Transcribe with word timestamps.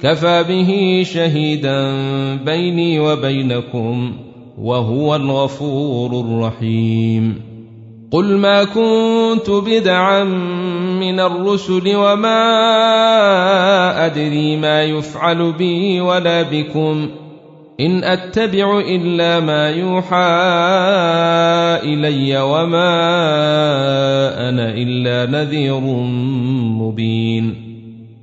كفى 0.00 0.44
به 0.48 1.02
شهيدا 1.04 1.92
بيني 2.34 3.00
وبينكم 3.00 4.12
وهو 4.58 5.16
الغفور 5.16 6.20
الرحيم 6.24 7.40
قل 8.10 8.36
ما 8.36 8.64
كنت 8.64 9.50
بدعا 9.50 10.24
من 11.00 11.20
الرسل 11.20 11.96
وما 11.96 12.46
ادري 14.06 14.56
ما 14.56 14.82
يفعل 14.84 15.52
بي 15.52 16.00
ولا 16.00 16.42
بكم 16.42 17.08
ان 17.80 18.04
اتبع 18.04 18.78
الا 18.80 19.40
ما 19.40 19.70
يوحى 19.70 20.28
الي 21.92 22.40
وما 22.42 22.94
انا 24.48 24.74
الا 24.74 25.30
نذير 25.30 25.80
مبين 26.80 27.67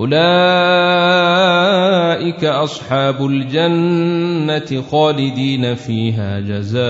اولئك 0.00 2.44
اصحاب 2.44 3.26
الجنه 3.26 4.82
خالدين 4.90 5.74
فيها 5.74 6.40
جزاء 6.40 6.82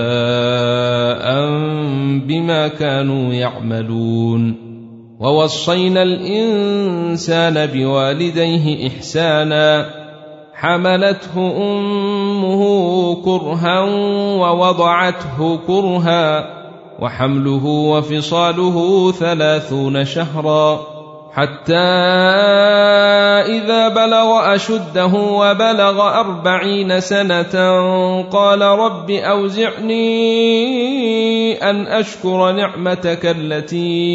بما 2.27 2.67
كانوا 2.79 3.33
يعملون 3.33 4.55
ووصينا 5.19 6.03
الانسان 6.03 7.65
بوالديه 7.67 8.87
احسانا 8.87 9.85
حملته 10.53 11.37
امه 11.57 12.63
كرها 13.25 13.79
ووضعته 14.39 15.57
كرها 15.67 16.49
وحمله 17.01 17.65
وفصاله 17.65 19.11
ثلاثون 19.11 20.05
شهرا 20.05 20.92
حتى 21.33 21.83
إذا 23.57 23.89
بلغ 23.89 24.55
أشده 24.55 25.13
وبلغ 25.15 26.01
أربعين 26.19 26.99
سنة 26.99 27.51
قال 28.21 28.61
رب 28.61 29.11
أوزعني 29.11 30.01
أن 31.69 31.87
أشكر 31.87 32.51
نعمتك 32.51 33.25
التي 33.25 34.13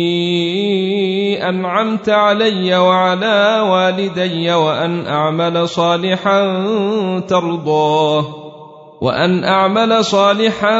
أنعمت 1.48 2.08
علي 2.08 2.76
وعلى 2.76 3.60
والدي 3.71 4.53
وأن 4.54 5.06
أعمل 5.06 5.68
صالحا 5.68 6.38
ترضاه 7.28 8.26
وان 9.00 9.44
اعمل 9.44 10.04
صالحا 10.04 10.78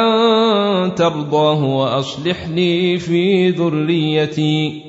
ترضاه 0.95 1.63
واصلح 1.63 2.47
لي 2.47 2.97
في 2.97 3.49
ذريتي 3.49 4.88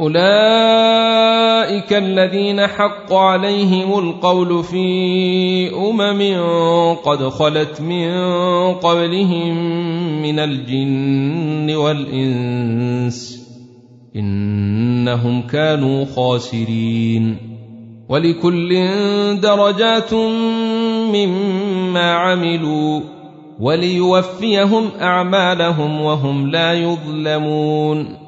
اولئك 0.00 1.92
الذين 1.92 2.66
حق 2.66 3.12
عليهم 3.14 3.98
القول 3.98 4.64
في 4.64 4.84
امم 5.74 6.20
قد 7.04 7.28
خلت 7.28 7.80
من 7.80 8.10
قبلهم 8.74 9.58
من 10.22 10.38
الجن 10.38 11.76
والانس 11.76 13.38
انهم 14.16 15.42
كانوا 15.42 16.04
خاسرين 16.16 17.36
ولكل 18.08 18.70
درجات 19.42 20.14
مما 21.14 22.14
عملوا 22.14 23.00
وليوفيهم 23.60 24.84
اعمالهم 25.00 26.00
وهم 26.02 26.50
لا 26.50 26.72
يظلمون 26.72 28.27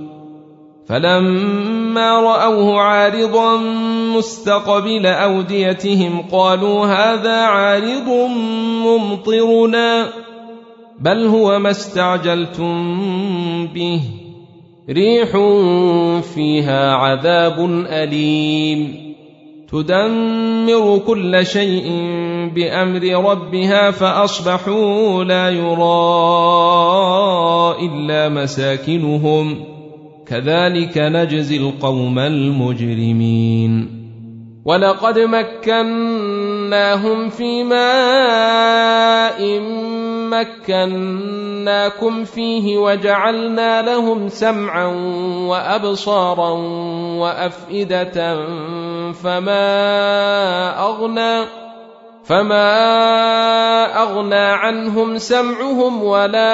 فلما 0.91 2.19
راوه 2.19 2.81
عارضا 2.81 3.57
مستقبل 4.17 5.05
اوديتهم 5.07 6.21
قالوا 6.31 6.85
هذا 6.85 7.35
عارض 7.41 8.09
ممطرنا 8.85 10.05
بل 10.99 11.25
هو 11.27 11.59
ما 11.59 11.69
استعجلتم 11.69 12.75
به 13.67 14.01
ريح 14.89 15.29
فيها 16.35 16.91
عذاب 16.95 17.59
اليم 17.89 19.13
تدمر 19.71 20.99
كل 21.07 21.45
شيء 21.45 21.85
بامر 22.55 23.03
ربها 23.31 23.91
فاصبحوا 23.91 25.23
لا 25.23 25.49
يرى 25.49 26.03
الا 27.89 28.29
مساكنهم 28.29 29.65
كذلك 30.27 30.97
نجزي 30.97 31.57
القوم 31.57 32.19
المجرمين 32.19 34.01
ولقد 34.65 35.19
مكناهم 35.19 37.29
في 37.29 37.63
ماء 37.63 39.59
مكناكم 40.31 42.23
فيه 42.23 42.77
وجعلنا 42.77 43.81
لهم 43.81 44.27
سمعا 44.27 44.85
وابصارا 45.47 46.49
وافئده 47.19 48.43
فما 49.23 49.63
اغنى 50.85 51.43
فما 52.31 52.71
اغنى 54.03 54.35
عنهم 54.35 55.17
سمعهم 55.17 56.03
ولا 56.03 56.45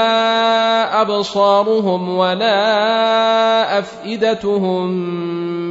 ابصارهم 1.01 2.17
ولا 2.17 3.79
افئدتهم 3.79 4.87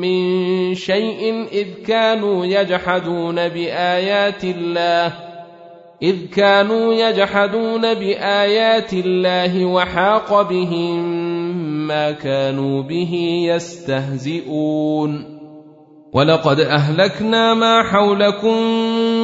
من 0.00 0.74
شيء 0.74 1.42
اذ 1.52 1.66
كانوا 1.88 2.46
يجحدون 2.46 3.48
بايات 3.48 4.44
الله 4.44 5.12
اذ 6.02 6.16
كانوا 6.36 6.94
يجحدون 6.94 7.94
بايات 7.94 8.92
الله 8.92 9.64
وحاق 9.64 10.42
بهم 10.42 11.02
ما 11.86 12.10
كانوا 12.10 12.82
به 12.82 13.12
يستهزئون 13.48 15.36
ولقد 16.14 16.60
اهلكنا 16.60 17.54
ما 17.54 17.82
حولكم 17.82 18.56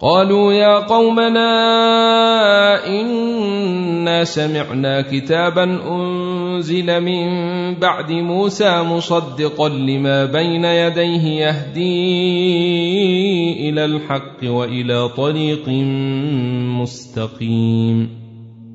قالوا 0.00 0.52
يا 0.52 0.78
قومنا 0.78 1.48
انا 2.86 4.24
سمعنا 4.24 5.00
كتابا 5.02 5.64
انزل 5.64 7.00
من 7.00 7.24
بعد 7.74 8.12
موسى 8.12 8.82
مصدقا 8.82 9.68
لما 9.68 10.24
بين 10.24 10.64
يديه 10.64 11.24
يهدي 11.24 11.80
الى 13.68 13.84
الحق 13.84 14.36
والى 14.44 15.08
طريق 15.16 15.68
مستقيم 16.82 18.26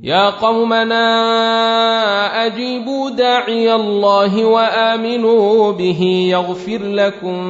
يا 0.04 0.30
قومنا 0.30 1.06
اجيبوا 2.48 3.10
داعي 3.10 3.74
الله 3.76 4.46
وامنوا 4.46 5.72
به 5.72 6.02
يغفر 6.32 6.82
لكم 6.86 7.50